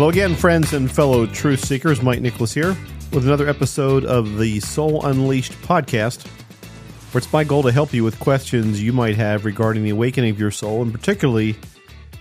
Hello 0.00 0.08
again, 0.08 0.34
friends 0.34 0.72
and 0.72 0.90
fellow 0.90 1.26
truth 1.26 1.62
seekers. 1.62 2.00
Mike 2.00 2.22
Nicholas 2.22 2.54
here 2.54 2.74
with 3.12 3.26
another 3.26 3.46
episode 3.46 4.06
of 4.06 4.38
the 4.38 4.58
Soul 4.60 5.04
Unleashed 5.04 5.52
podcast, 5.60 6.26
where 7.12 7.18
it's 7.18 7.30
my 7.34 7.44
goal 7.44 7.62
to 7.64 7.70
help 7.70 7.92
you 7.92 8.02
with 8.02 8.18
questions 8.18 8.82
you 8.82 8.94
might 8.94 9.16
have 9.16 9.44
regarding 9.44 9.84
the 9.84 9.90
awakening 9.90 10.30
of 10.30 10.40
your 10.40 10.52
soul, 10.52 10.80
and 10.80 10.90
particularly 10.90 11.54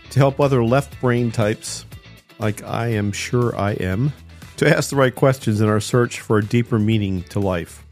to 0.10 0.20
help 0.20 0.42
other 0.42 0.62
left 0.62 1.00
brain 1.00 1.32
types, 1.32 1.86
like 2.38 2.62
I 2.64 2.88
am 2.88 3.14
sure 3.14 3.56
I 3.56 3.76
am, 3.76 4.12
to 4.58 4.68
ask 4.68 4.90
the 4.90 4.98
right 4.98 5.16
questions 5.16 5.62
in 5.62 5.70
our 5.70 5.80
search 5.80 6.20
for 6.20 6.38
a 6.38 6.46
deeper 6.46 6.80
meaning 6.80 7.24
to 7.30 7.40
life. 7.40 7.86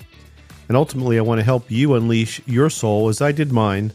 And 0.67 0.76
ultimately, 0.76 1.17
I 1.17 1.21
want 1.21 1.40
to 1.40 1.45
help 1.45 1.71
you 1.71 1.93
unleash 1.95 2.41
your 2.45 2.70
soul, 2.70 3.07
as 3.07 3.21
I 3.21 3.31
did 3.31 3.54
mine, 3.54 3.93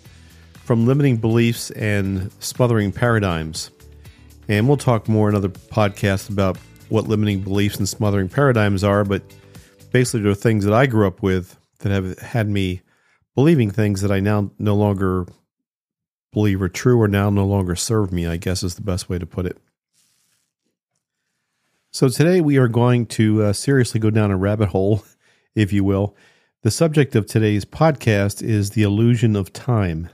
from 0.65 0.87
limiting 0.87 1.19
beliefs 1.19 1.71
and 1.73 2.33
smothering 2.41 2.93
paradigms. 2.93 3.71
And 4.49 4.67
we'll 4.67 4.77
talk 4.77 5.09
more 5.09 5.29
in 5.29 5.35
other 5.35 5.49
podcasts 5.49 6.29
about 6.29 6.57
what 6.89 7.09
limiting 7.09 7.41
beliefs 7.41 7.77
and 7.77 7.89
smothering 7.89 8.29
paradigms 8.29 8.85
are, 8.85 9.05
but 9.05 9.23
basically, 9.93 10.21
they're 10.21 10.35
things 10.35 10.65
that 10.65 10.75
I 10.75 10.87
grew 10.87 11.07
up 11.07 11.23
with 11.23 11.57
that 11.79 11.91
have 11.91 12.19
had 12.19 12.49
me 12.49 12.83
believing 13.35 13.71
things 13.71 14.03
that 14.03 14.11
I 14.11 14.21
now 14.21 14.51
no 14.59 14.75
longer 14.75 15.27
believe 16.33 16.61
are 16.63 16.69
true 16.69 17.01
or 17.01 17.09
now 17.09 17.31
no 17.31 17.47
longer 17.47 17.77
serve 17.77 18.13
me, 18.13 18.27
I 18.27 18.37
guess 18.37 18.63
is 18.63 18.75
the 18.75 18.83
best 18.83 19.09
way 19.09 19.19
to 19.19 19.27
put 19.27 19.47
it. 19.47 19.59
So, 21.91 22.09
today 22.09 22.41
we 22.41 22.57
are 22.57 22.69
going 22.69 23.07
to 23.07 23.43
uh, 23.45 23.53
seriously 23.53 24.01
go 24.01 24.11
down 24.11 24.31
a 24.31 24.37
rabbit 24.37 24.71
hole, 24.71 25.05
if 25.55 25.73
you 25.73 25.85
will. 25.85 26.17
The 26.63 26.71
subject 26.71 27.15
of 27.17 27.27
today's 27.27 27.65
podcast 27.65 28.43
is 28.43 28.71
the 28.71 28.83
illusion 28.83 29.35
of 29.35 29.53
time. 29.53 30.09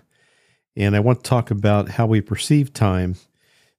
And 0.76 0.96
I 0.96 1.00
want 1.00 1.22
to 1.22 1.28
talk 1.28 1.50
about 1.50 1.90
how 1.90 2.06
we 2.06 2.20
perceive 2.20 2.72
time. 2.72 3.16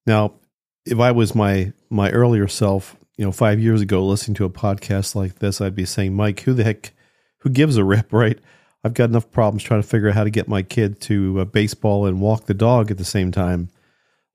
Now, 0.05 0.35
if 0.85 0.99
I 0.99 1.11
was 1.11 1.35
my 1.35 1.73
my 1.89 2.11
earlier 2.11 2.47
self, 2.47 2.95
you 3.17 3.25
know, 3.25 3.31
five 3.31 3.59
years 3.59 3.81
ago, 3.81 4.05
listening 4.05 4.35
to 4.35 4.45
a 4.45 4.49
podcast 4.49 5.15
like 5.15 5.39
this, 5.39 5.61
I'd 5.61 5.75
be 5.75 5.85
saying, 5.85 6.13
Mike, 6.15 6.41
who 6.41 6.53
the 6.53 6.63
heck, 6.63 6.93
who 7.39 7.49
gives 7.49 7.77
a 7.77 7.83
rip, 7.83 8.11
right? 8.13 8.39
I've 8.83 8.93
got 8.93 9.09
enough 9.09 9.29
problems 9.31 9.63
trying 9.63 9.81
to 9.81 9.87
figure 9.87 10.09
out 10.09 10.15
how 10.15 10.23
to 10.23 10.29
get 10.29 10.47
my 10.47 10.61
kid 10.61 11.01
to 11.01 11.41
uh, 11.41 11.45
baseball 11.45 12.05
and 12.05 12.21
walk 12.21 12.45
the 12.45 12.53
dog 12.53 12.89
at 12.89 12.97
the 12.97 13.03
same 13.03 13.29
time, 13.29 13.69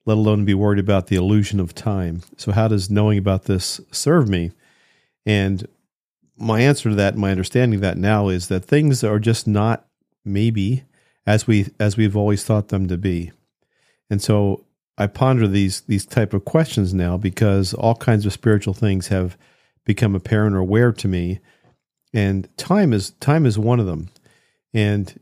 let 0.05 0.17
alone 0.17 0.45
be 0.45 0.53
worried 0.53 0.79
about 0.79 1.07
the 1.07 1.15
illusion 1.15 1.59
of 1.59 1.73
time. 1.73 2.21
So, 2.37 2.51
how 2.51 2.67
does 2.67 2.89
knowing 2.89 3.17
about 3.17 3.45
this 3.45 3.81
serve 3.91 4.29
me? 4.29 4.51
And 5.25 5.67
my 6.37 6.61
answer 6.61 6.89
to 6.89 6.95
that, 6.95 7.17
my 7.17 7.31
understanding 7.31 7.77
of 7.77 7.81
that 7.81 7.97
now 7.97 8.27
is 8.27 8.49
that 8.49 8.65
things 8.65 9.03
are 9.03 9.19
just 9.19 9.47
not 9.47 9.87
maybe 10.23 10.83
as 11.25 11.47
we 11.47 11.67
as 11.79 11.97
we've 11.97 12.15
always 12.15 12.43
thought 12.43 12.67
them 12.67 12.87
to 12.87 12.97
be. 12.97 13.31
And 14.09 14.21
so 14.21 14.64
I 14.97 15.07
ponder 15.07 15.47
these 15.47 15.81
these 15.81 16.05
type 16.05 16.33
of 16.33 16.45
questions 16.45 16.93
now 16.93 17.17
because 17.17 17.73
all 17.73 17.95
kinds 17.95 18.25
of 18.25 18.33
spiritual 18.33 18.73
things 18.73 19.07
have 19.07 19.37
become 19.83 20.15
apparent 20.15 20.55
or 20.55 20.59
aware 20.59 20.91
to 20.93 21.07
me, 21.07 21.39
and 22.13 22.47
time 22.57 22.93
is 22.93 23.11
time 23.11 23.45
is 23.45 23.59
one 23.59 23.79
of 23.79 23.85
them. 23.85 24.09
And 24.73 25.19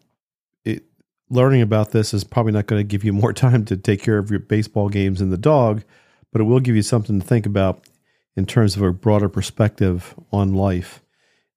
it, 0.63 0.83
learning 1.29 1.61
about 1.61 1.91
this 1.91 2.13
is 2.13 2.23
probably 2.23 2.51
not 2.51 2.67
going 2.67 2.79
to 2.79 2.87
give 2.87 3.03
you 3.03 3.13
more 3.21 3.33
time 3.33 3.65
to 3.65 3.77
take 3.77 4.01
care 4.01 4.17
of 4.17 4.29
your 4.29 4.39
baseball 4.39 4.89
games 4.89 5.21
and 5.21 5.31
the 5.31 5.37
dog, 5.37 5.83
but 6.31 6.41
it 6.41 6.45
will 6.45 6.59
give 6.59 6.75
you 6.75 6.83
something 6.83 7.19
to 7.19 7.25
think 7.25 7.45
about 7.45 7.87
in 8.35 8.45
terms 8.45 8.75
of 8.75 8.81
a 8.81 8.91
broader 8.91 9.29
perspective 9.29 10.15
on 10.31 10.53
life. 10.53 11.01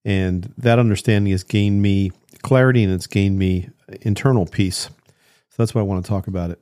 And 0.05 0.53
that 0.57 0.79
understanding 0.79 1.31
has 1.31 1.43
gained 1.43 1.81
me 1.81 2.11
clarity 2.41 2.83
and 2.83 2.93
it's 2.93 3.07
gained 3.07 3.37
me 3.37 3.69
internal 4.01 4.45
peace. 4.45 4.89
So 5.49 5.55
that's 5.57 5.75
why 5.75 5.81
I 5.81 5.85
want 5.85 6.03
to 6.03 6.09
talk 6.09 6.27
about 6.27 6.51
it. 6.51 6.59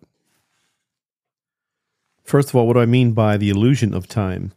First 2.25 2.49
of 2.49 2.55
all, 2.55 2.65
what 2.65 2.73
do 2.73 2.79
I 2.79 2.87
mean 2.87 3.13
by 3.13 3.37
the 3.37 3.51
illusion 3.51 3.93
of 3.93 4.07
time? 4.07 4.51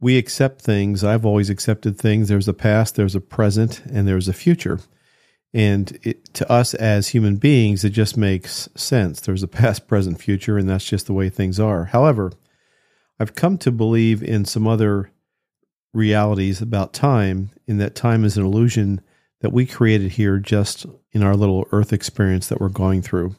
We 0.00 0.18
accept 0.18 0.60
things. 0.60 1.04
I've 1.04 1.24
always 1.24 1.48
accepted 1.48 1.96
things. 1.96 2.28
There's 2.28 2.48
a 2.48 2.52
past, 2.52 2.96
there's 2.96 3.14
a 3.14 3.20
present, 3.20 3.82
and 3.86 4.06
there's 4.06 4.28
a 4.28 4.32
future. 4.32 4.80
And 5.54 5.98
it, 6.02 6.34
to 6.34 6.50
us 6.50 6.74
as 6.74 7.08
human 7.08 7.36
beings, 7.36 7.84
it 7.84 7.90
just 7.90 8.16
makes 8.16 8.68
sense. 8.74 9.20
There's 9.20 9.44
a 9.44 9.48
past, 9.48 9.86
present, 9.88 10.20
future, 10.20 10.58
and 10.58 10.68
that's 10.68 10.84
just 10.84 11.06
the 11.06 11.14
way 11.14 11.30
things 11.30 11.60
are. 11.60 11.86
However, 11.86 12.32
I've 13.18 13.36
come 13.36 13.56
to 13.58 13.70
believe 13.70 14.22
in 14.22 14.44
some 14.44 14.66
other 14.66 15.10
realities 15.94 16.60
about 16.60 16.92
time, 16.92 17.50
in 17.66 17.78
that 17.78 17.94
time 17.94 18.24
is 18.24 18.36
an 18.36 18.44
illusion 18.44 19.00
that 19.40 19.52
we 19.52 19.66
created 19.66 20.12
here 20.12 20.38
just 20.38 20.84
in 21.12 21.22
our 21.22 21.34
little 21.34 21.66
earth 21.70 21.92
experience 21.92 22.48
that 22.48 22.60
we're 22.60 22.68
going 22.68 23.02
through. 23.02 23.36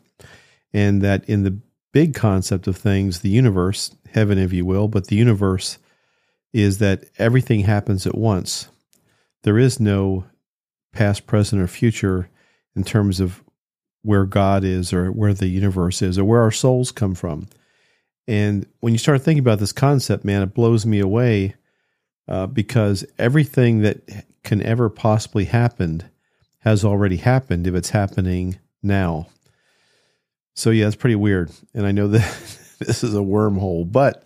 And 0.73 1.01
that 1.01 1.27
in 1.29 1.43
the 1.43 1.59
big 1.97 2.13
concept 2.13 2.67
of 2.67 2.77
things, 2.77 3.21
the 3.21 3.29
universe, 3.29 3.89
heaven, 4.13 4.37
if 4.37 4.53
you 4.53 4.63
will, 4.63 4.87
but 4.87 5.07
the 5.07 5.15
universe 5.15 5.79
is 6.53 6.77
that 6.77 7.03
everything 7.17 7.61
happens 7.61 8.05
at 8.05 8.15
once. 8.15 8.67
There 9.41 9.57
is 9.57 9.79
no 9.79 10.23
past, 10.93 11.25
present, 11.25 11.59
or 11.59 11.65
future 11.65 12.29
in 12.75 12.83
terms 12.83 13.19
of 13.19 13.43
where 14.03 14.25
God 14.25 14.63
is 14.63 14.93
or 14.93 15.11
where 15.11 15.33
the 15.33 15.47
universe 15.47 16.03
is 16.03 16.19
or 16.19 16.25
where 16.25 16.43
our 16.43 16.51
souls 16.51 16.91
come 16.91 17.15
from. 17.15 17.47
And 18.27 18.67
when 18.79 18.93
you 18.93 18.99
start 18.99 19.23
thinking 19.23 19.39
about 19.41 19.57
this 19.57 19.73
concept, 19.73 20.23
man, 20.23 20.43
it 20.43 20.53
blows 20.53 20.85
me 20.85 20.99
away 20.99 21.55
uh, 22.27 22.45
because 22.45 23.05
everything 23.17 23.81
that 23.81 24.01
can 24.43 24.61
ever 24.61 24.91
possibly 24.91 25.45
happen 25.45 26.03
has 26.59 26.85
already 26.85 27.17
happened 27.17 27.65
if 27.65 27.73
it's 27.73 27.89
happening 27.89 28.59
now. 28.83 29.29
So 30.57 30.71
yeah, 30.71 30.87
it's 30.87 30.95
pretty 30.95 31.15
weird. 31.15 31.51
And 31.75 31.85
I 31.85 31.91
know 31.91 32.07
that 32.07 32.35
this 32.79 33.03
is 33.03 33.13
a 33.13 33.19
wormhole, 33.19 33.89
but 33.89 34.25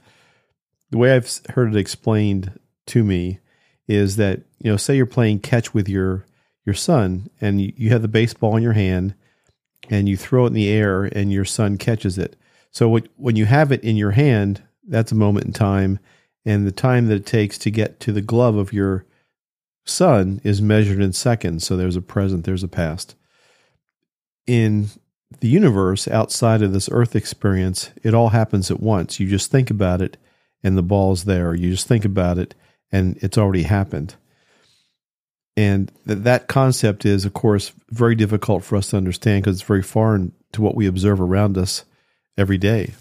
the 0.89 0.97
way 0.97 1.13
I've 1.13 1.29
heard 1.49 1.75
it 1.75 1.79
explained 1.79 2.57
to 2.87 3.03
me 3.03 3.39
is 3.87 4.15
that, 4.15 4.41
you 4.59 4.71
know, 4.71 4.77
say 4.77 4.95
you're 4.95 5.05
playing 5.05 5.39
catch 5.39 5.73
with 5.73 5.87
your 5.87 6.25
your 6.65 6.75
son 6.75 7.27
and 7.41 7.59
you, 7.59 7.73
you 7.75 7.89
have 7.89 8.03
the 8.03 8.07
baseball 8.07 8.55
in 8.55 8.63
your 8.63 8.73
hand 8.73 9.15
and 9.89 10.07
you 10.07 10.15
throw 10.15 10.45
it 10.45 10.49
in 10.49 10.53
the 10.53 10.69
air 10.69 11.03
and 11.03 11.31
your 11.33 11.43
son 11.43 11.77
catches 11.77 12.17
it. 12.17 12.37
So 12.69 12.87
what, 12.87 13.07
when 13.17 13.35
you 13.35 13.45
have 13.45 13.71
it 13.71 13.83
in 13.83 13.97
your 13.97 14.11
hand, 14.11 14.61
that's 14.87 15.11
a 15.11 15.15
moment 15.15 15.47
in 15.47 15.53
time 15.53 15.99
and 16.45 16.65
the 16.65 16.71
time 16.71 17.07
that 17.07 17.15
it 17.15 17.25
takes 17.25 17.57
to 17.59 17.71
get 17.71 17.99
to 18.01 18.11
the 18.11 18.21
glove 18.21 18.55
of 18.55 18.71
your 18.71 19.05
son 19.85 20.39
is 20.43 20.61
measured 20.61 21.01
in 21.01 21.13
seconds. 21.13 21.65
So 21.65 21.75
there's 21.75 21.95
a 21.95 22.01
present, 22.01 22.45
there's 22.45 22.63
a 22.63 22.67
past. 22.67 23.15
In 24.45 24.89
the 25.39 25.47
universe 25.47 26.07
outside 26.07 26.61
of 26.61 26.73
this 26.73 26.89
earth 26.91 27.15
experience, 27.15 27.91
it 28.03 28.13
all 28.13 28.29
happens 28.29 28.69
at 28.69 28.79
once. 28.79 29.19
You 29.19 29.27
just 29.27 29.51
think 29.51 29.69
about 29.69 30.01
it 30.01 30.17
and 30.63 30.77
the 30.77 30.83
ball's 30.83 31.23
there. 31.23 31.55
You 31.55 31.71
just 31.71 31.87
think 31.87 32.05
about 32.05 32.37
it 32.37 32.53
and 32.91 33.17
it's 33.21 33.37
already 33.37 33.63
happened. 33.63 34.15
And 35.57 35.91
th- 36.07 36.19
that 36.19 36.47
concept 36.47 37.05
is, 37.05 37.25
of 37.25 37.33
course, 37.33 37.73
very 37.89 38.15
difficult 38.15 38.63
for 38.63 38.75
us 38.75 38.89
to 38.89 38.97
understand 38.97 39.43
because 39.43 39.57
it's 39.57 39.67
very 39.67 39.83
foreign 39.83 40.33
to 40.53 40.61
what 40.61 40.75
we 40.75 40.87
observe 40.87 41.19
around 41.19 41.57
us 41.57 41.85
every 42.37 42.57
day. 42.57 42.93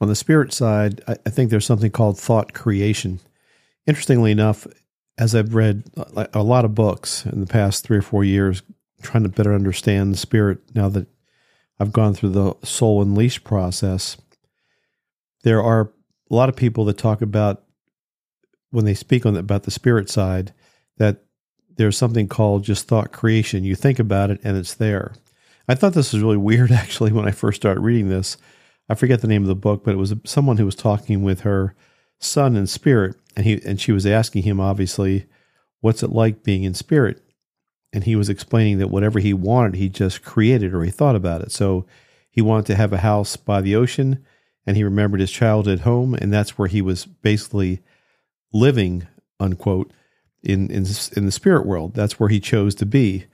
On 0.00 0.08
the 0.08 0.16
spirit 0.16 0.52
side, 0.52 1.00
I, 1.08 1.16
I 1.24 1.30
think 1.30 1.50
there's 1.50 1.66
something 1.66 1.90
called 1.90 2.18
thought 2.18 2.52
creation. 2.52 3.20
Interestingly 3.86 4.32
enough, 4.32 4.66
as 5.18 5.34
I've 5.34 5.54
read 5.54 5.84
uh, 5.96 6.26
a 6.34 6.42
lot 6.42 6.64
of 6.64 6.74
books 6.74 7.24
in 7.24 7.40
the 7.40 7.46
past 7.46 7.84
three 7.84 7.96
or 7.96 8.02
four 8.02 8.24
years 8.24 8.62
trying 9.02 9.22
to 9.22 9.28
better 9.28 9.54
understand 9.54 10.12
the 10.12 10.16
spirit 10.16 10.58
now 10.74 10.88
that 10.88 11.06
I've 11.78 11.92
gone 11.92 12.14
through 12.14 12.30
the 12.30 12.54
soul 12.64 13.02
unleashed 13.02 13.44
process. 13.44 14.16
There 15.42 15.62
are 15.62 15.92
a 16.30 16.34
lot 16.34 16.48
of 16.48 16.56
people 16.56 16.84
that 16.86 16.98
talk 16.98 17.22
about 17.22 17.62
when 18.70 18.84
they 18.84 18.94
speak 18.94 19.24
on 19.26 19.34
the, 19.34 19.40
about 19.40 19.64
the 19.64 19.70
spirit 19.70 20.08
side 20.10 20.52
that 20.98 21.24
there's 21.76 21.96
something 21.96 22.26
called 22.26 22.64
just 22.64 22.88
thought 22.88 23.12
creation. 23.12 23.64
You 23.64 23.74
think 23.74 23.98
about 23.98 24.30
it 24.30 24.40
and 24.42 24.56
it's 24.56 24.74
there. 24.74 25.12
I 25.68 25.74
thought 25.74 25.92
this 25.92 26.12
was 26.12 26.22
really 26.22 26.36
weird 26.38 26.72
actually 26.72 27.12
when 27.12 27.28
I 27.28 27.32
first 27.32 27.60
started 27.60 27.80
reading 27.80 28.08
this. 28.08 28.36
I 28.88 28.94
forget 28.94 29.20
the 29.20 29.28
name 29.28 29.42
of 29.42 29.48
the 29.48 29.54
book, 29.54 29.84
but 29.84 29.92
it 29.92 29.98
was 29.98 30.14
someone 30.24 30.56
who 30.58 30.64
was 30.64 30.76
talking 30.76 31.22
with 31.22 31.40
her 31.40 31.74
son 32.18 32.56
in 32.56 32.66
spirit, 32.66 33.16
and 33.36 33.44
he 33.44 33.60
and 33.64 33.80
she 33.80 33.92
was 33.92 34.06
asking 34.06 34.44
him 34.44 34.60
obviously, 34.60 35.26
what's 35.80 36.02
it 36.02 36.12
like 36.12 36.44
being 36.44 36.62
in 36.62 36.72
spirit? 36.72 37.20
And 37.96 38.04
he 38.04 38.14
was 38.14 38.28
explaining 38.28 38.76
that 38.76 38.90
whatever 38.90 39.20
he 39.20 39.32
wanted, 39.32 39.74
he 39.74 39.88
just 39.88 40.22
created 40.22 40.74
or 40.74 40.84
he 40.84 40.90
thought 40.90 41.16
about 41.16 41.40
it. 41.40 41.50
So 41.50 41.86
he 42.30 42.42
wanted 42.42 42.66
to 42.66 42.74
have 42.74 42.92
a 42.92 42.98
house 42.98 43.38
by 43.38 43.62
the 43.62 43.74
ocean, 43.74 44.22
and 44.66 44.76
he 44.76 44.84
remembered 44.84 45.20
his 45.20 45.30
childhood 45.30 45.80
home, 45.80 46.12
and 46.12 46.30
that's 46.30 46.58
where 46.58 46.68
he 46.68 46.82
was 46.82 47.06
basically 47.06 47.80
living, 48.52 49.06
unquote, 49.40 49.94
in 50.42 50.70
in 50.70 50.84
in 51.16 51.24
the 51.24 51.32
spirit 51.32 51.64
world. 51.64 51.94
That's 51.94 52.20
where 52.20 52.28
he 52.28 52.38
chose 52.38 52.74
to 52.74 52.84
be, 52.84 53.24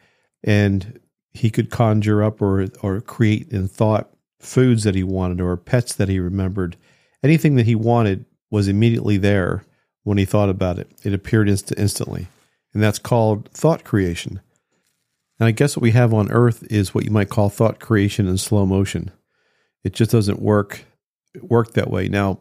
and 0.44 1.00
he 1.32 1.50
could 1.50 1.68
conjure 1.68 2.22
up 2.22 2.40
or 2.40 2.68
or 2.82 3.00
create 3.00 3.48
in 3.48 3.66
thought 3.66 4.10
foods 4.38 4.84
that 4.84 4.94
he 4.94 5.02
wanted 5.02 5.40
or 5.40 5.56
pets 5.56 5.92
that 5.96 6.08
he 6.08 6.20
remembered. 6.20 6.76
Anything 7.24 7.56
that 7.56 7.66
he 7.66 7.74
wanted 7.74 8.26
was 8.48 8.68
immediately 8.68 9.16
there 9.16 9.64
when 10.04 10.18
he 10.18 10.24
thought 10.24 10.50
about 10.50 10.78
it. 10.78 10.88
It 11.02 11.12
appeared 11.12 11.48
inst- 11.48 11.76
instantly, 11.76 12.28
and 12.72 12.80
that's 12.80 13.00
called 13.00 13.48
thought 13.50 13.82
creation. 13.82 14.40
And 15.40 15.46
I 15.46 15.50
guess 15.50 15.76
what 15.76 15.82
we 15.82 15.90
have 15.92 16.14
on 16.14 16.30
Earth 16.30 16.64
is 16.70 16.94
what 16.94 17.04
you 17.04 17.10
might 17.10 17.28
call 17.30 17.48
thought 17.48 17.80
creation 17.80 18.28
in 18.28 18.38
slow 18.38 18.66
motion. 18.66 19.10
It 19.84 19.92
just 19.92 20.10
doesn't 20.10 20.40
work 20.40 20.84
work 21.40 21.72
that 21.72 21.90
way. 21.90 22.08
Now, 22.08 22.40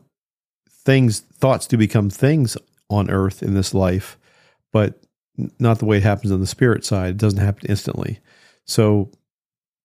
things, 0.70 1.22
thoughts 1.22 1.68
do 1.68 1.78
become 1.78 2.10
things 2.10 2.58
on 2.90 3.10
earth 3.10 3.42
in 3.42 3.54
this 3.54 3.74
life, 3.74 4.18
but 4.74 5.02
not 5.60 5.80
the 5.80 5.86
way 5.86 5.98
it 5.98 6.04
happens 6.04 6.32
on 6.32 6.40
the 6.40 6.48
spirit 6.48 6.84
side. 6.84 7.12
It 7.12 7.18
doesn't 7.18 7.40
happen 7.40 7.68
instantly. 7.70 8.20
So, 8.66 9.12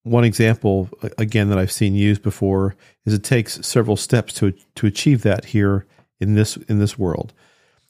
one 0.03 0.25
example 0.25 0.89
again 1.19 1.49
that 1.49 1.59
I've 1.59 1.73
seen 1.73 1.95
used 1.97 2.23
before 2.23 2.77
is 3.07 3.13
it 3.13 3.25
takes 3.25 3.67
several 3.67 3.97
steps 3.97 4.35
to 4.35 4.55
to 4.77 4.87
achieve 4.87 5.23
that 5.23 5.47
here 5.47 5.85
in 6.21 6.35
this 6.35 6.57
in 6.69 6.79
this 6.79 6.97
world. 6.97 7.33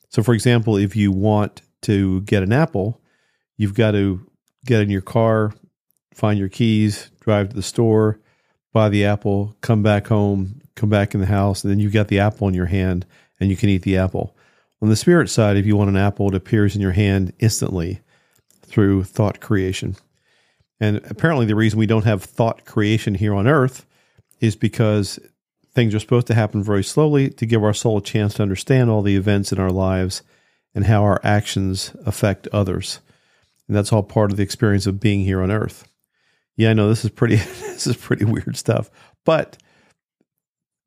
So, 0.08 0.22
for 0.22 0.32
example, 0.32 0.76
if 0.76 0.96
you 0.96 1.12
want 1.12 1.60
to 1.82 2.22
get 2.22 2.42
an 2.42 2.52
apple, 2.52 3.02
you've 3.58 3.74
got 3.74 3.90
to 3.90 4.26
get 4.66 4.82
in 4.82 4.90
your 4.90 5.00
car, 5.00 5.52
find 6.14 6.38
your 6.38 6.48
keys, 6.48 7.10
drive 7.20 7.50
to 7.50 7.56
the 7.56 7.62
store, 7.62 8.20
buy 8.72 8.88
the 8.88 9.04
apple, 9.04 9.56
come 9.60 9.82
back 9.82 10.08
home, 10.08 10.60
come 10.74 10.90
back 10.90 11.14
in 11.14 11.20
the 11.20 11.26
house, 11.26 11.64
and 11.64 11.70
then 11.70 11.78
you've 11.78 11.92
got 11.92 12.08
the 12.08 12.20
apple 12.20 12.48
in 12.48 12.54
your 12.54 12.66
hand 12.66 13.06
and 13.40 13.50
you 13.50 13.56
can 13.56 13.68
eat 13.68 13.82
the 13.82 13.96
apple. 13.96 14.36
On 14.82 14.88
the 14.88 14.96
spirit 14.96 15.30
side, 15.30 15.56
if 15.56 15.66
you 15.66 15.76
want 15.76 15.90
an 15.90 15.96
apple, 15.96 16.28
it 16.28 16.34
appears 16.34 16.74
in 16.74 16.82
your 16.82 16.92
hand 16.92 17.32
instantly 17.38 18.00
through 18.62 19.04
thought 19.04 19.40
creation. 19.40 19.96
And 20.78 21.00
apparently, 21.08 21.46
the 21.46 21.54
reason 21.54 21.78
we 21.78 21.86
don't 21.86 22.04
have 22.04 22.22
thought 22.22 22.66
creation 22.66 23.14
here 23.14 23.34
on 23.34 23.46
earth 23.46 23.86
is 24.40 24.56
because 24.56 25.18
things 25.74 25.94
are 25.94 26.00
supposed 26.00 26.26
to 26.26 26.34
happen 26.34 26.62
very 26.62 26.84
slowly 26.84 27.30
to 27.30 27.46
give 27.46 27.64
our 27.64 27.72
soul 27.72 27.98
a 27.98 28.02
chance 28.02 28.34
to 28.34 28.42
understand 28.42 28.90
all 28.90 29.02
the 29.02 29.16
events 29.16 29.52
in 29.52 29.58
our 29.58 29.70
lives 29.70 30.22
and 30.74 30.84
how 30.84 31.02
our 31.02 31.20
actions 31.24 31.92
affect 32.04 32.46
others. 32.48 33.00
And 33.68 33.76
that's 33.76 33.92
all 33.92 34.02
part 34.02 34.30
of 34.30 34.36
the 34.36 34.42
experience 34.42 34.86
of 34.86 35.00
being 35.00 35.20
here 35.20 35.42
on 35.42 35.50
earth. 35.50 35.88
Yeah, 36.56 36.70
I 36.70 36.74
know 36.74 36.88
this 36.88 37.04
is 37.04 37.10
pretty 37.10 37.36
this 37.36 37.86
is 37.86 37.96
pretty 37.96 38.24
weird 38.24 38.56
stuff, 38.56 38.90
but 39.24 39.58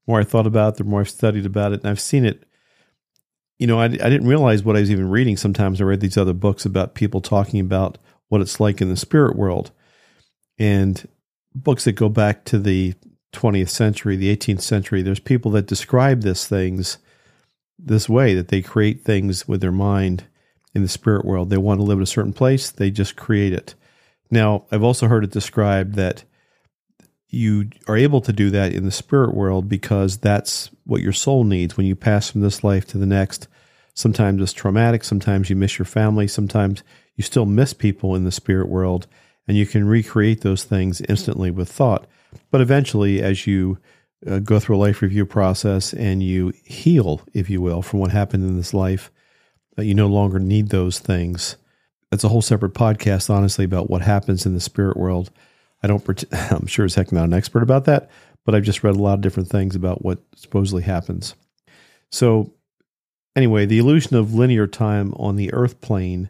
more 0.08 0.20
I 0.20 0.24
thought 0.24 0.48
about 0.48 0.74
it, 0.74 0.78
the 0.78 0.84
more 0.86 1.02
I've 1.02 1.10
studied 1.10 1.46
about 1.46 1.74
it, 1.74 1.82
and 1.82 1.90
I've 1.90 2.00
seen 2.00 2.26
it. 2.26 2.44
You 3.60 3.68
know, 3.68 3.80
I, 3.80 3.86
I 3.86 3.88
didn't 3.88 4.28
realize 4.28 4.64
what 4.64 4.78
I 4.78 4.80
was 4.80 4.90
even 4.90 5.10
reading. 5.10 5.38
Sometimes 5.38 5.80
I 5.80 5.84
read 5.84 6.00
these 6.00 6.18
other 6.18 6.34
books 6.34 6.66
about 6.66 6.96
people 6.96 7.22
talking 7.22 7.60
about 7.60 7.98
what 8.30 8.42
it's 8.42 8.60
like 8.60 8.82
in 8.82 8.90
the 8.90 8.96
spirit 8.96 9.36
world, 9.36 9.72
and 10.58 11.08
books 11.54 11.84
that 11.84 11.94
go 11.94 12.10
back 12.10 12.46
to 12.46 12.58
the 12.58 12.94
20th 13.34 13.70
century, 13.70 14.16
the 14.16 14.36
18th 14.36 14.62
century. 14.62 15.02
There's 15.02 15.20
people 15.20 15.52
that 15.52 15.68
describe 15.68 16.22
these 16.22 16.48
things 16.48 16.98
this 17.78 18.10
way 18.10 18.34
that 18.34 18.48
they 18.50 18.62
create 18.62 19.04
things 19.04 19.48
with 19.48 19.62
their 19.62 19.72
mind 19.72 20.26
in 20.80 20.84
the 20.84 20.90
spirit 20.90 21.26
world. 21.26 21.50
They 21.50 21.58
want 21.58 21.80
to 21.80 21.84
live 21.84 22.00
in 22.00 22.04
a 22.04 22.08
certain 22.08 22.34
place, 22.34 22.72
they 22.72 22.90
just 22.90 23.16
create 23.16 23.54
it. 23.54 23.76
Now, 24.32 24.66
I've 24.72 24.84
also 24.84 25.08
heard 25.08 25.24
it 25.24 25.32
described 25.32 25.96
that 25.96 26.24
you 27.30 27.70
are 27.88 27.98
able 27.98 28.22
to 28.22 28.34
do 28.34 28.50
that 28.52 28.74
in 28.74 28.86
the 28.86 28.92
spirit 28.92 29.36
world 29.36 29.70
because 29.70 30.18
that's 30.18 30.70
what 30.86 31.02
your 31.02 31.14
soul 31.14 31.44
needs 31.44 31.78
when 31.78 31.86
you 31.86 31.96
pass 31.96 32.30
from 32.30 32.42
this 32.42 32.64
life 32.64 32.88
to 32.88 32.98
the 32.98 33.06
next. 33.06 33.48
Sometimes 33.94 34.42
it's 34.42 34.54
traumatic, 34.54 35.04
sometimes 35.04 35.50
you 35.50 35.56
miss 35.56 35.78
your 35.78 35.86
family, 35.86 36.28
sometimes 36.28 36.84
you 37.16 37.24
still 37.24 37.46
miss 37.46 37.74
people 37.74 38.16
in 38.16 38.24
the 38.24 38.32
spirit 38.32 38.70
world, 38.70 39.08
and 39.48 39.58
you 39.58 39.66
can 39.66 39.86
recreate 39.86 40.42
those 40.42 40.64
things 40.64 41.02
instantly 41.02 41.52
with 41.52 41.70
thought. 41.70 42.08
But 42.50 42.62
eventually, 42.62 43.22
as 43.22 43.46
you 43.46 43.78
uh, 44.26 44.40
go 44.40 44.60
through 44.60 44.78
a 44.78 44.80
life 44.80 45.02
review 45.02 45.26
process 45.26 45.94
and 45.94 46.24
you 46.24 46.54
heal, 46.64 47.22
if 47.34 47.50
you 47.50 47.62
will, 47.62 47.82
from 47.82 48.00
what 48.00 48.12
happened 48.12 48.44
in 48.44 48.58
this 48.58 48.74
life, 48.74 49.12
that 49.80 49.86
you 49.86 49.96
no 49.96 50.08
longer 50.08 50.40
need 50.40 50.70
those 50.70 51.00
things. 51.00 51.56
That's 52.12 52.24
a 52.24 52.30
whole 52.30 52.42
separate 52.42 52.74
podcast, 52.74 53.30
honestly, 53.30 53.64
about 53.66 53.90
what 53.90 54.02
happens 54.02 54.46
in 54.46 54.54
the 54.54 54.60
spirit 54.60 54.98
world. 54.98 55.32
I 55.82 55.88
don't, 55.88 56.24
I'm 56.52 56.68
sure 56.68 56.86
as 56.86 56.96
heck 56.96 57.12
not 57.12 57.26
an 57.26 57.34
expert 57.34 57.64
about 57.64 57.86
that, 57.86 58.10
but 58.46 58.54
I've 58.54 58.64
just 58.64 58.84
read 58.84 58.96
a 58.96 59.02
lot 59.02 59.14
of 59.14 59.22
different 59.22 59.50
things 59.50 59.76
about 59.76 60.04
what 60.04 60.20
supposedly 60.36 60.84
happens. 60.84 61.36
So, 62.12 62.54
anyway, 63.36 63.66
the 63.66 63.78
illusion 63.78 64.18
of 64.18 64.34
linear 64.34 64.68
time 64.68 65.14
on 65.16 65.36
the 65.36 65.54
earth 65.54 65.80
plane 65.82 66.30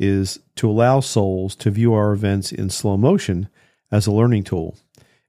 is 0.00 0.40
to 0.56 0.68
allow 0.68 1.00
souls 1.00 1.54
to 1.56 1.70
view 1.70 1.94
our 1.94 2.12
events 2.12 2.50
in 2.52 2.70
slow 2.70 2.96
motion 2.96 3.48
as 3.92 4.06
a 4.06 4.12
learning 4.12 4.44
tool. 4.44 4.76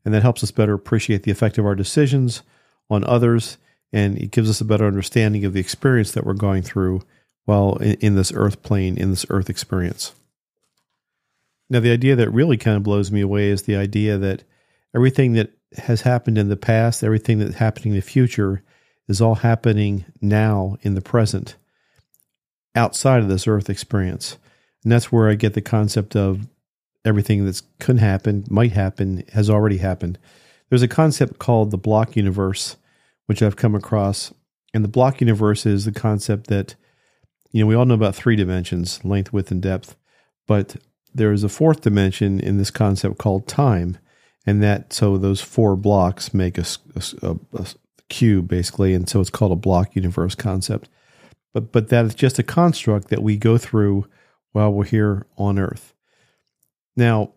And 0.06 0.14
that 0.14 0.24
helps 0.24 0.44
us 0.44 0.52
better 0.52 0.74
appreciate 0.74 1.24
the 1.24 1.32
effect 1.32 1.58
of 1.58 1.66
our 1.66 1.76
decisions 1.76 2.42
on 2.90 3.04
others. 3.04 3.58
And 3.92 4.18
it 4.18 4.32
gives 4.32 4.50
us 4.50 4.62
a 4.62 4.66
better 4.66 4.88
understanding 4.88 5.46
of 5.46 5.54
the 5.54 5.60
experience 5.60 6.12
that 6.12 6.26
we're 6.26 6.34
going 6.34 6.64
through 6.64 7.02
while 7.50 7.78
in, 7.78 7.94
in 7.96 8.16
this 8.16 8.32
earth 8.32 8.62
plane, 8.62 8.96
in 8.96 9.10
this 9.10 9.26
earth 9.32 9.50
experience. 9.50 10.14
Now, 11.68 11.80
the 11.80 11.92
idea 11.92 12.16
that 12.16 12.30
really 12.30 12.58
kind 12.58 12.78
of 12.78 12.84
blows 12.84 13.12
me 13.12 13.22
away 13.22 13.50
is 13.50 13.64
the 13.64 13.76
idea 13.76 14.20
that 14.20 14.44
everything 14.96 15.34
that 15.34 15.52
has 15.76 16.02
happened 16.02 16.38
in 16.38 16.50
the 16.50 16.56
past, 16.56 17.04
everything 17.04 17.40
that's 17.40 17.56
happening 17.56 17.94
in 17.94 17.96
the 17.96 18.02
future, 18.02 18.62
is 19.08 19.20
all 19.20 19.34
happening 19.34 20.06
now 20.22 20.78
in 20.84 20.94
the 20.94 21.02
present, 21.02 21.56
outside 22.76 23.24
of 23.24 23.30
this 23.30 23.48
earth 23.48 23.68
experience. 23.68 24.38
And 24.84 24.92
that's 24.92 25.12
where 25.12 25.28
I 25.28 25.34
get 25.34 25.56
the 25.56 25.62
concept 25.62 26.16
of 26.16 26.48
everything 27.04 27.46
that's 27.46 27.64
could 27.80 27.98
happen, 27.98 28.46
might 28.48 28.74
happen, 28.74 29.24
has 29.34 29.50
already 29.50 29.78
happened. 29.78 30.20
There's 30.70 30.84
a 30.84 30.88
concept 30.88 31.40
called 31.40 31.72
the 31.72 31.78
block 31.78 32.16
universe, 32.16 32.78
which 33.26 33.42
I've 33.42 33.56
come 33.56 33.74
across. 33.74 34.32
And 34.72 34.84
the 34.84 34.88
block 34.88 35.20
universe 35.20 35.66
is 35.66 35.86
the 35.86 35.92
concept 35.92 36.46
that, 36.48 36.76
you 37.52 37.64
know, 37.64 37.68
we 37.68 37.76
all 37.76 37.86
know 37.86 37.94
about 37.94 38.16
three 38.16 38.36
dimensions 38.36 39.04
length, 39.04 39.34
width, 39.34 39.52
and 39.52 39.62
depth. 39.62 39.96
But 40.48 40.76
there 41.14 41.32
is 41.32 41.44
a 41.44 41.50
fourth 41.50 41.82
dimension 41.82 42.40
in 42.40 42.58
this 42.58 42.72
concept 42.72 43.18
called 43.18 43.48
time. 43.48 43.98
And 44.46 44.64
that, 44.64 44.94
so 44.94 45.18
those 45.18 45.42
four 45.42 45.76
blocks 45.76 46.34
make 46.34 46.58
a, 46.58 46.66
a, 47.22 47.38
a 47.54 47.68
cube 48.08 48.48
basically. 48.48 48.94
And 48.94 49.08
so 49.08 49.20
it's 49.20 49.30
called 49.30 49.52
a 49.52 49.56
block 49.56 49.96
universe 49.96 50.36
concept. 50.36 50.90
But, 51.54 51.72
but 51.72 51.90
that 51.90 52.06
is 52.06 52.16
just 52.16 52.40
a 52.40 52.44
construct 52.44 53.10
that 53.10 53.24
we 53.24 53.38
go 53.38 53.58
through 53.58 54.08
while 54.52 54.72
we're 54.72 54.86
here 54.86 55.26
on 55.38 55.60
Earth. 55.60 55.94
Now, 56.96 57.32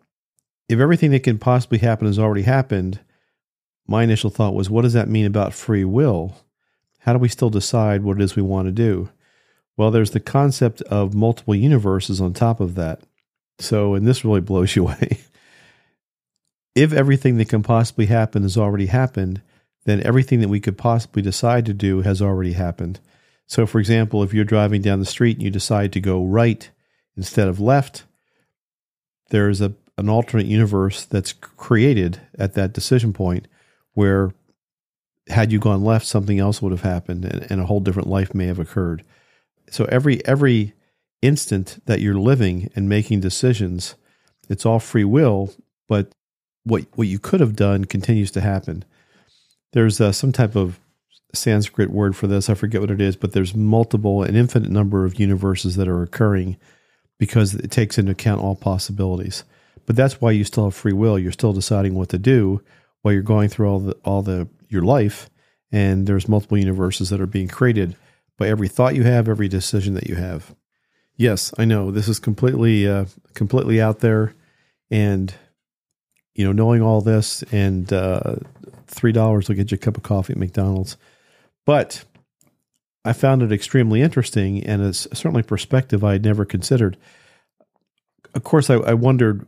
if 0.69 0.79
everything 0.79 1.11
that 1.11 1.23
can 1.23 1.39
possibly 1.39 1.79
happen 1.79 2.07
has 2.07 2.19
already 2.19 2.43
happened, 2.43 2.99
my 3.87 4.03
initial 4.03 4.29
thought 4.29 4.55
was, 4.55 4.69
what 4.69 4.83
does 4.83 4.93
that 4.93 5.09
mean 5.09 5.25
about 5.25 5.53
free 5.53 5.83
will? 5.83 6.37
How 6.99 7.13
do 7.13 7.19
we 7.19 7.27
still 7.27 7.49
decide 7.49 8.03
what 8.03 8.17
it 8.17 8.23
is 8.23 8.35
we 8.35 8.41
want 8.41 8.67
to 8.67 8.71
do? 8.71 9.09
Well, 9.77 9.91
there's 9.91 10.11
the 10.11 10.19
concept 10.19 10.81
of 10.83 11.13
multiple 11.13 11.55
universes 11.55 12.21
on 12.21 12.33
top 12.33 12.59
of 12.59 12.75
that. 12.75 13.01
So, 13.59 13.95
and 13.95 14.07
this 14.07 14.23
really 14.23 14.41
blows 14.41 14.75
you 14.75 14.83
away. 14.87 15.19
if 16.75 16.93
everything 16.93 17.37
that 17.37 17.49
can 17.49 17.63
possibly 17.63 18.07
happen 18.07 18.43
has 18.43 18.57
already 18.57 18.87
happened, 18.87 19.41
then 19.85 20.01
everything 20.05 20.39
that 20.39 20.49
we 20.49 20.59
could 20.59 20.77
possibly 20.77 21.21
decide 21.21 21.65
to 21.65 21.73
do 21.73 22.01
has 22.01 22.21
already 22.21 22.53
happened. 22.53 22.99
So, 23.47 23.65
for 23.65 23.79
example, 23.79 24.23
if 24.23 24.33
you're 24.33 24.45
driving 24.45 24.81
down 24.81 24.99
the 24.99 25.05
street 25.05 25.37
and 25.37 25.43
you 25.43 25.49
decide 25.49 25.91
to 25.93 25.99
go 25.99 26.23
right 26.23 26.69
instead 27.17 27.47
of 27.47 27.59
left, 27.59 28.03
there's 29.29 29.61
a 29.61 29.73
an 29.97 30.09
alternate 30.09 30.47
universe 30.47 31.05
that's 31.05 31.33
created 31.33 32.19
at 32.37 32.53
that 32.53 32.73
decision 32.73 33.13
point 33.13 33.47
where 33.93 34.31
had 35.27 35.51
you 35.51 35.59
gone 35.59 35.83
left 35.83 36.05
something 36.05 36.39
else 36.39 36.61
would 36.61 36.71
have 36.71 36.81
happened 36.81 37.23
and, 37.25 37.51
and, 37.51 37.61
a 37.61 37.65
whole 37.65 37.79
different 37.79 38.09
life 38.09 38.33
may 38.33 38.47
have 38.47 38.59
occurred 38.59 39.03
so 39.69 39.85
every 39.85 40.25
every 40.25 40.73
instant 41.21 41.81
that 41.85 42.01
you're 42.01 42.15
living 42.15 42.69
and 42.75 42.89
making 42.89 43.19
decisions 43.19 43.95
it's 44.49 44.65
all 44.65 44.79
free 44.79 45.05
will 45.05 45.53
but 45.87 46.11
what 46.63 46.85
what 46.95 47.07
you 47.07 47.19
could 47.19 47.39
have 47.39 47.55
done 47.55 47.85
continues 47.85 48.31
to 48.31 48.41
happen 48.41 48.83
there's 49.71 49.99
uh, 50.01 50.11
some 50.11 50.31
type 50.31 50.55
of 50.55 50.79
sanskrit 51.33 51.89
word 51.89 52.15
for 52.15 52.27
this 52.27 52.49
i 52.49 52.53
forget 52.53 52.81
what 52.81 52.91
it 52.91 53.01
is 53.01 53.15
but 53.15 53.31
there's 53.31 53.55
multiple 53.55 54.21
an 54.21 54.35
infinite 54.35 54.69
number 54.69 55.05
of 55.05 55.19
universes 55.19 55.75
that 55.75 55.87
are 55.87 56.03
occurring 56.03 56.57
because 57.23 57.55
it 57.55 57.71
takes 57.71 57.97
into 57.97 58.11
account 58.11 58.41
all 58.41 58.55
possibilities. 58.55 59.45
But 59.85 59.95
that's 59.95 60.19
why 60.19 60.31
you 60.31 60.43
still 60.43 60.65
have 60.65 60.75
free 60.75 60.91
will. 60.91 61.19
You're 61.19 61.31
still 61.31 61.53
deciding 61.53 61.95
what 61.95 62.09
to 62.09 62.17
do 62.17 62.61
while 63.01 63.13
you're 63.13 63.23
going 63.23 63.49
through 63.49 63.69
all 63.69 63.79
the 63.79 63.95
all 64.03 64.21
the 64.21 64.47
your 64.69 64.81
life, 64.81 65.29
and 65.71 66.07
there's 66.07 66.27
multiple 66.27 66.57
universes 66.57 67.09
that 67.09 67.21
are 67.21 67.25
being 67.25 67.47
created 67.47 67.95
by 68.37 68.47
every 68.47 68.67
thought 68.67 68.95
you 68.95 69.03
have, 69.03 69.27
every 69.27 69.47
decision 69.47 69.93
that 69.93 70.07
you 70.07 70.15
have. 70.15 70.55
Yes, 71.15 71.53
I 71.57 71.65
know 71.65 71.91
this 71.91 72.07
is 72.07 72.19
completely 72.19 72.87
uh, 72.87 73.05
completely 73.33 73.81
out 73.81 73.99
there, 73.99 74.33
and 74.89 75.33
you 76.33 76.43
know, 76.45 76.51
knowing 76.51 76.81
all 76.81 77.01
this 77.01 77.43
and 77.51 77.91
uh, 77.93 78.35
three 78.87 79.11
dollars 79.11 79.47
will 79.47 79.55
get 79.55 79.71
you 79.71 79.75
a 79.75 79.79
cup 79.79 79.97
of 79.97 80.03
coffee 80.03 80.33
at 80.33 80.39
McDonald's, 80.39 80.97
but 81.65 82.03
I 83.05 83.13
found 83.13 83.43
it 83.43 83.51
extremely 83.51 84.01
interesting 84.01 84.63
and 84.63 84.81
it's 84.81 85.07
certainly 85.13 85.41
a 85.41 85.45
perspective 85.45 86.03
I 86.03 86.13
had 86.13 86.23
never 86.23 86.45
considered. 86.45 86.97
Of 88.33 88.43
course, 88.43 88.69
I, 88.69 88.75
I 88.75 88.93
wondered, 88.93 89.45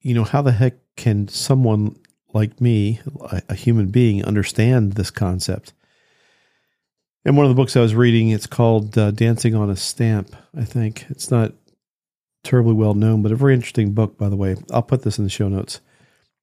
you 0.00 0.14
know, 0.14 0.24
how 0.24 0.42
the 0.42 0.52
heck 0.52 0.74
can 0.96 1.28
someone 1.28 1.96
like 2.32 2.60
me, 2.60 3.00
a, 3.20 3.42
a 3.50 3.54
human 3.54 3.88
being, 3.88 4.24
understand 4.24 4.92
this 4.92 5.10
concept? 5.10 5.72
And 7.24 7.36
one 7.36 7.46
of 7.46 7.50
the 7.50 7.56
books 7.56 7.76
I 7.76 7.80
was 7.80 7.94
reading, 7.94 8.30
it's 8.30 8.46
called 8.46 8.98
uh, 8.98 9.12
Dancing 9.12 9.54
on 9.54 9.70
a 9.70 9.76
Stamp, 9.76 10.34
I 10.56 10.64
think. 10.64 11.06
It's 11.08 11.30
not 11.30 11.52
terribly 12.42 12.74
well 12.74 12.94
known, 12.94 13.22
but 13.22 13.30
a 13.30 13.36
very 13.36 13.54
interesting 13.54 13.92
book, 13.92 14.18
by 14.18 14.28
the 14.28 14.36
way. 14.36 14.56
I'll 14.72 14.82
put 14.82 15.02
this 15.02 15.18
in 15.18 15.24
the 15.24 15.30
show 15.30 15.48
notes. 15.48 15.80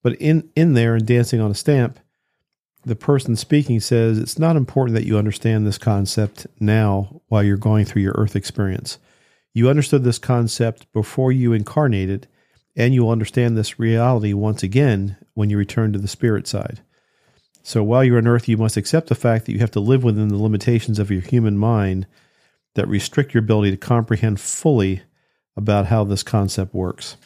But 0.01 0.13
in, 0.13 0.49
in 0.55 0.73
there, 0.73 0.95
in 0.95 1.05
Dancing 1.05 1.41
on 1.41 1.51
a 1.51 1.55
Stamp, 1.55 1.99
the 2.85 2.95
person 2.95 3.35
speaking 3.35 3.81
says 3.81 4.17
it's 4.17 4.39
not 4.39 4.55
important 4.55 4.95
that 4.95 5.05
you 5.05 5.17
understand 5.17 5.67
this 5.67 5.77
concept 5.77 6.47
now 6.61 7.21
while 7.27 7.43
you're 7.43 7.57
going 7.57 7.83
through 7.83 8.03
your 8.03 8.15
earth 8.17 8.37
experience. 8.37 8.99
You 9.53 9.69
understood 9.69 10.05
this 10.05 10.19
concept 10.19 10.91
before 10.93 11.33
you 11.33 11.51
incarnated, 11.51 12.27
and 12.77 12.93
you 12.93 13.03
will 13.03 13.11
understand 13.11 13.57
this 13.57 13.79
reality 13.79 14.31
once 14.31 14.63
again 14.63 15.17
when 15.33 15.49
you 15.49 15.57
return 15.57 15.91
to 15.91 15.99
the 15.99 16.07
spirit 16.07 16.47
side. 16.47 16.81
So 17.63 17.83
while 17.83 18.03
you're 18.03 18.17
on 18.17 18.27
earth, 18.27 18.47
you 18.47 18.57
must 18.57 18.77
accept 18.77 19.07
the 19.07 19.15
fact 19.15 19.45
that 19.45 19.51
you 19.51 19.59
have 19.59 19.71
to 19.71 19.79
live 19.79 20.03
within 20.03 20.29
the 20.29 20.37
limitations 20.37 20.99
of 20.99 21.11
your 21.11 21.21
human 21.21 21.57
mind 21.57 22.07
that 22.75 22.87
restrict 22.87 23.33
your 23.33 23.43
ability 23.43 23.71
to 23.71 23.77
comprehend 23.77 24.39
fully 24.39 25.01
about 25.55 25.87
how 25.87 26.03
this 26.03 26.23
concept 26.23 26.73
works. 26.73 27.17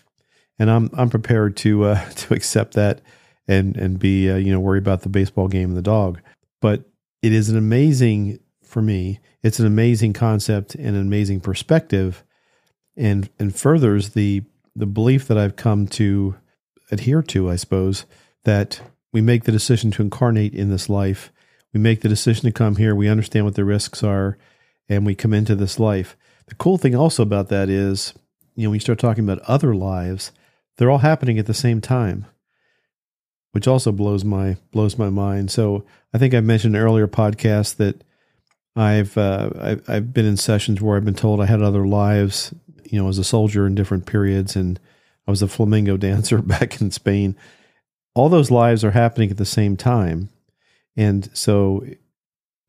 And 0.58 0.70
I'm 0.70 0.90
I'm 0.94 1.10
prepared 1.10 1.56
to 1.58 1.86
uh, 1.86 2.10
to 2.16 2.34
accept 2.34 2.74
that 2.74 3.02
and 3.48 3.76
and 3.78 4.00
be 4.00 4.30
uh, 4.30 4.36
you 4.36 4.52
know 4.52 4.60
worry 4.60 4.80
about 4.80 5.02
the 5.02 5.10
baseball 5.10 5.48
game 5.48 5.70
and 5.70 5.78
the 5.78 5.82
dog. 5.82 6.20
But 6.62 6.86
it 7.22 7.32
is 7.32 7.50
an 7.50 7.58
amazing 7.58 8.40
for 8.64 8.82
me. 8.82 9.20
It's 9.44 9.60
an 9.60 9.66
amazing 9.66 10.14
concept 10.14 10.76
and 10.76 10.96
an 10.96 11.02
amazing 11.02 11.42
perspective, 11.42 12.24
and 12.96 13.30
and 13.40 13.56
furthers 13.56 14.10
the 14.10 14.44
the 14.76 14.86
belief 14.86 15.28
that 15.28 15.38
I've 15.38 15.56
come 15.56 15.88
to 15.88 16.36
adhere 16.92 17.22
to. 17.24 17.50
I 17.50 17.56
suppose 17.56 18.06
that 18.44 18.82
we 19.14 19.22
make 19.22 19.46
the 19.46 19.52
decision 19.52 19.92
to 19.92 20.02
incarnate 20.02 20.54
in 20.54 20.70
this 20.70 20.90
life. 20.90 21.32
We 21.74 21.80
make 21.80 22.02
the 22.02 22.10
decision 22.10 22.46
to 22.46 22.52
come 22.52 22.76
here. 22.76 22.94
We 22.94 23.08
understand 23.08 23.46
what 23.46 23.56
the 23.56 23.64
risks 23.64 24.04
are, 24.04 24.38
and 24.90 25.06
we 25.06 25.16
come 25.16 25.34
into 25.34 25.56
this 25.56 25.80
life. 25.80 26.18
The 26.48 26.56
cool 26.56 26.78
thing 26.78 26.96
also 26.96 27.24
about 27.24 27.48
that 27.50 27.70
is, 27.70 28.14
you 28.56 28.64
know, 28.64 28.72
when 28.72 28.76
you 28.76 28.82
start 28.82 29.00
talking 29.00 29.24
about 29.24 29.40
other 29.48 29.74
lives, 29.74 30.32
they're 30.78 30.92
all 30.92 30.98
happening 30.98 31.40
at 31.40 31.46
the 31.46 31.54
same 31.54 31.80
time 31.80 32.26
which 33.54 33.68
also 33.68 33.92
blows 33.92 34.26
my 34.26 34.58
blows 34.72 34.98
my 34.98 35.10
mind. 35.10 35.50
So 35.50 35.86
I 36.14 36.18
think 36.18 36.34
I 36.34 36.42
mentioned 36.42 36.76
earlier 36.76 37.08
podcast 37.08 37.78
that 37.78 38.04
I've, 38.76 39.18
uh, 39.18 39.52
I've 39.60 39.90
I've 39.90 40.14
been 40.14 40.26
in 40.26 40.38
sessions 40.38 40.82
where 40.82 40.98
I've 40.98 41.06
been 41.06 41.14
told 41.14 41.40
I 41.40 41.46
had 41.46 41.62
other 41.62 41.88
lives, 41.88 42.54
you 42.84 43.02
know, 43.02 43.08
as 43.08 43.20
a 43.20 43.24
soldier 43.24 43.66
in 43.66 43.76
different 43.76 44.08
periods, 44.08 44.56
and 44.56 44.80
I 45.28 45.32
was 45.32 45.42
a 45.42 45.48
flamenco 45.48 45.98
dancer 45.98 46.42
back 46.42 46.82
in 46.82 46.92
Spain. 46.92 47.38
All 48.16 48.30
those 48.30 48.52
lives 48.52 48.84
are 48.84 48.92
happening 48.92 49.32
at 49.32 49.38
the 49.38 49.46
same 49.46 49.76
time, 49.76 50.30
and 50.96 51.30
so 51.34 51.84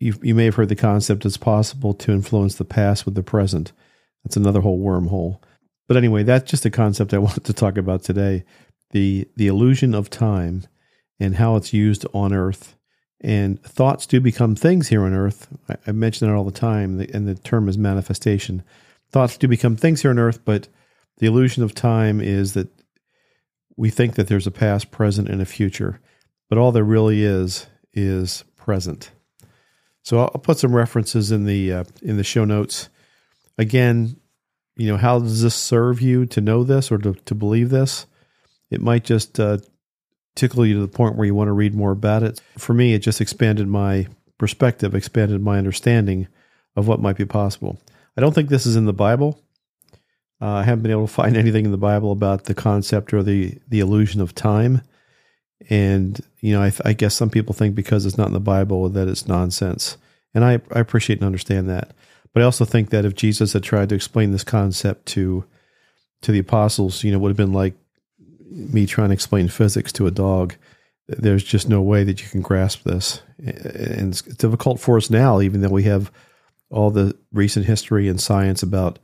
you 0.00 0.14
you 0.22 0.34
may 0.34 0.46
have 0.46 0.54
heard 0.54 0.68
the 0.68 0.76
concept 0.76 1.26
it's 1.26 1.36
possible 1.36 1.94
to 1.94 2.12
influence 2.12 2.54
the 2.54 2.64
past 2.64 3.04
with 3.04 3.14
the 3.14 3.22
present. 3.22 3.72
That's 4.24 4.36
another 4.36 4.60
whole 4.60 4.80
wormhole. 4.80 5.38
But 5.86 5.96
anyway, 5.96 6.22
that's 6.22 6.50
just 6.50 6.64
a 6.64 6.70
concept 6.70 7.12
I 7.12 7.18
wanted 7.26 7.44
to 7.44 7.52
talk 7.52 7.76
about 7.76 8.02
today. 8.02 8.44
The 8.90 9.28
the 9.36 9.46
illusion 9.46 9.94
of 9.94 10.10
time 10.10 10.64
and 11.20 11.36
how 11.36 11.56
it's 11.56 11.72
used 11.72 12.06
on 12.12 12.32
earth. 12.32 12.76
And 13.20 13.62
thoughts 13.62 14.06
do 14.06 14.20
become 14.20 14.54
things 14.54 14.88
here 14.88 15.04
on 15.04 15.14
earth. 15.14 15.48
I, 15.68 15.76
I 15.86 15.92
mention 15.92 16.28
it 16.28 16.34
all 16.34 16.44
the 16.44 16.50
time, 16.50 17.00
and 17.00 17.26
the 17.26 17.34
term 17.34 17.68
is 17.68 17.78
manifestation. 17.78 18.62
Thoughts 19.10 19.38
do 19.38 19.48
become 19.48 19.76
things 19.76 20.02
here 20.02 20.10
on 20.10 20.18
earth, 20.18 20.44
but 20.44 20.68
the 21.18 21.26
illusion 21.26 21.62
of 21.62 21.74
time 21.74 22.20
is 22.20 22.54
that 22.54 22.68
we 23.76 23.90
think 23.90 24.14
that 24.14 24.28
there's 24.28 24.47
a 24.47 24.52
past, 24.52 24.90
present, 24.90 25.28
and 25.28 25.40
a 25.40 25.47
future, 25.47 26.00
but 26.49 26.59
all 26.59 26.73
there 26.73 26.85
really 26.85 27.23
is 27.23 27.66
is 27.93 28.45
present. 28.57 29.11
So 30.02 30.21
I'll, 30.21 30.28
put 30.28 30.59
some 30.59 30.75
references 30.75 31.33
in 31.33 31.45
the 31.45 31.73
uh, 31.73 31.85
in 32.02 32.16
the 32.16 32.25
show 32.25 32.45
notes. 32.45 32.88
Again, 33.57 34.16
you 34.76 34.88
know, 34.88 34.97
how 34.97 35.19
does 35.19 35.43
this 35.43 35.54
serve 35.54 36.00
you 36.00 36.26
to 36.26 36.40
know 36.40 36.64
this 36.64 36.90
or 36.90 36.99
to, 36.99 37.14
to 37.14 37.35
believe 37.35 37.71
this? 37.71 38.07
It 38.71 38.81
might 38.81 39.04
just 39.04 39.38
uh, 39.38 39.59
tickle 40.35 40.66
you 40.66 40.75
to 40.75 40.81
the 40.81 40.88
point 40.88 41.16
where 41.16 41.26
you 41.26 41.35
want 41.35 41.49
to 41.49 41.52
read 41.52 41.75
more 41.75 41.93
about 41.93 42.23
it. 42.23 42.40
For 42.59 42.75
me, 42.75 42.93
it 42.93 42.99
just 42.99 43.21
expanded 43.21 43.69
my 43.69 44.09
perspective, 44.38 44.95
expanded 44.95 45.40
my 45.40 45.59
understanding 45.59 46.26
of 46.76 46.88
what 46.88 47.00
might 47.00 47.16
be 47.16 47.25
possible. 47.25 47.81
I 48.16 48.21
don't 48.21 48.35
think 48.35 48.49
this 48.49 48.66
is 48.66 48.76
in 48.76 48.85
the 48.85 48.93
Bible. 48.93 49.40
Uh, 50.40 50.46
I 50.46 50.62
haven't 50.62 50.82
been 50.82 50.92
able 50.92 51.06
to 51.06 51.12
find 51.12 51.36
anything 51.36 51.64
in 51.64 51.70
the 51.70 51.76
Bible 51.76 52.12
about 52.12 52.44
the 52.44 52.54
concept 52.54 53.12
or 53.12 53.22
the 53.22 53.58
the 53.68 53.80
illusion 53.80 54.20
of 54.20 54.34
time. 54.34 54.82
And 55.70 56.20
you 56.40 56.52
know, 56.52 56.62
I, 56.62 56.72
I 56.84 56.92
guess 56.92 57.14
some 57.14 57.30
people 57.30 57.54
think 57.54 57.74
because 57.74 58.04
it's 58.04 58.18
not 58.18 58.28
in 58.28 58.34
the 58.34 58.40
Bible 58.40 58.88
that 58.90 59.08
it's 59.08 59.26
nonsense, 59.26 59.96
and 60.34 60.44
I, 60.44 60.60
I 60.72 60.80
appreciate 60.80 61.20
and 61.20 61.26
understand 61.26 61.68
that. 61.68 61.92
But 62.32 62.42
I 62.42 62.44
also 62.44 62.64
think 62.64 62.90
that 62.90 63.04
if 63.04 63.14
Jesus 63.14 63.52
had 63.52 63.62
tried 63.62 63.88
to 63.90 63.94
explain 63.94 64.32
this 64.32 64.44
concept 64.44 65.06
to 65.06 65.44
to 66.22 66.32
the 66.32 66.40
apostles, 66.40 67.04
you 67.04 67.12
know, 67.12 67.18
would 67.18 67.30
have 67.30 67.36
been 67.36 67.52
like 67.52 67.74
me 68.50 68.86
trying 68.86 69.08
to 69.08 69.14
explain 69.14 69.48
physics 69.48 69.92
to 69.92 70.06
a 70.06 70.10
dog. 70.10 70.54
There's 71.06 71.44
just 71.44 71.68
no 71.68 71.82
way 71.82 72.02
that 72.04 72.22
you 72.22 72.28
can 72.28 72.40
grasp 72.40 72.82
this. 72.84 73.22
And 73.38 74.12
it's 74.12 74.22
difficult 74.22 74.80
for 74.80 74.96
us 74.96 75.10
now, 75.10 75.40
even 75.40 75.60
though 75.60 75.68
we 75.68 75.82
have 75.84 76.10
all 76.70 76.90
the 76.90 77.16
recent 77.32 77.66
history 77.66 78.08
and 78.08 78.20
science 78.20 78.62
about 78.62 78.98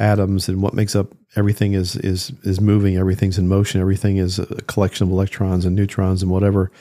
atoms 0.00 0.48
and 0.48 0.62
what 0.62 0.74
makes 0.74 0.96
up 0.96 1.14
everything 1.36 1.74
is 1.74 1.96
is 1.96 2.32
is 2.42 2.60
moving. 2.60 2.96
Everything's 2.96 3.38
in 3.38 3.46
motion. 3.46 3.80
Everything 3.80 4.16
is 4.16 4.38
a 4.38 4.46
collection 4.62 5.06
of 5.06 5.12
electrons 5.12 5.64
and 5.64 5.76
neutrons 5.76 6.22
and 6.22 6.30
whatever 6.30 6.72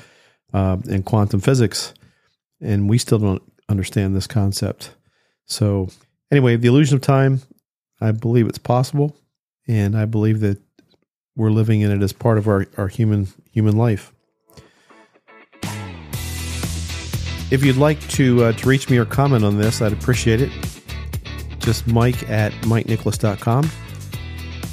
uh, 0.53 0.77
and 0.89 1.05
quantum 1.05 1.41
physics. 1.41 1.93
And 2.61 2.89
we 2.89 2.97
still 2.97 3.19
don't 3.19 3.43
understand 3.67 4.15
this 4.15 4.27
concept. 4.27 4.95
So 5.45 5.89
anyway 6.31 6.55
the 6.55 6.67
illusion 6.67 6.95
of 6.95 7.01
time 7.01 7.41
i 8.01 8.11
believe 8.11 8.47
it's 8.47 8.57
possible. 8.57 9.15
And 9.67 9.95
i 9.95 10.05
believe 10.05 10.39
that 10.39 10.57
we're 11.35 11.51
living 11.51 11.81
in 11.81 11.91
it 11.91 12.03
as 12.03 12.13
part 12.13 12.37
of 12.37 12.47
our, 12.47 12.67
our 12.77 12.87
human 12.87 13.27
human 13.51 13.77
life. 13.77 14.13
If 17.51 17.63
you'd 17.63 17.77
like 17.77 17.99
to 18.09 18.45
uh, 18.45 18.51
to 18.53 18.69
reach 18.69 18.89
me 18.89 18.97
or 18.97 19.05
comment 19.05 19.43
on 19.43 19.57
this, 19.57 19.81
I'd 19.81 19.93
appreciate 19.93 20.41
it. 20.41 20.68
Just 21.69 21.85
Mike 21.85 22.27
at 22.31 22.51
MikeNicholas.com. 22.63 23.69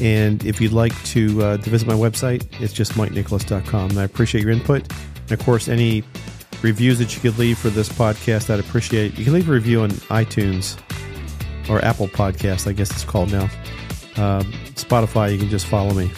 And 0.01 0.43
if 0.47 0.63
you'd 0.63 0.73
like 0.73 0.95
to 1.05 1.43
uh, 1.43 1.57
to 1.59 1.69
visit 1.69 1.87
my 1.87 1.93
website, 1.93 2.47
it's 2.59 2.73
just 2.73 2.93
MikeNicholas.com. 2.93 3.91
And 3.91 4.01
I 4.01 4.05
appreciate 4.05 4.43
your 4.43 4.51
input. 4.51 4.91
And 5.25 5.33
of 5.33 5.39
course, 5.41 5.69
any 5.69 6.05
reviews 6.63 6.99
that 7.01 7.15
you 7.15 7.21
could 7.21 7.39
leave 7.39 7.59
for 7.59 7.69
this 7.69 7.91
podcast, 7.91 8.49
I'd 8.49 8.61
appreciate. 8.61 9.19
You 9.19 9.25
can 9.25 9.35
leave 9.35 9.47
a 9.47 9.53
review 9.53 9.83
on 9.83 9.91
iTunes 9.91 10.81
or 11.69 11.85
Apple 11.85 12.09
Podcast, 12.09 12.67
I 12.67 12.73
guess 12.73 12.91
it's 12.91 13.05
called 13.05 13.31
now. 13.31 13.45
Uh, 14.17 14.43
Spotify, 14.73 15.31
you 15.31 15.39
can 15.39 15.51
just 15.51 15.67
follow 15.67 15.93
me. 15.93 16.11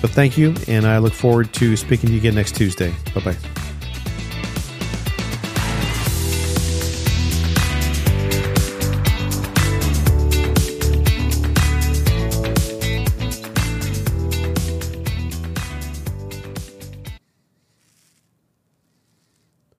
But 0.00 0.10
thank 0.10 0.36
you, 0.36 0.56
and 0.66 0.88
I 0.88 0.98
look 0.98 1.12
forward 1.12 1.54
to 1.54 1.76
speaking 1.76 2.08
to 2.08 2.14
you 2.14 2.18
again 2.18 2.34
next 2.34 2.56
Tuesday. 2.56 2.92
Bye 3.14 3.20
bye. 3.20 3.61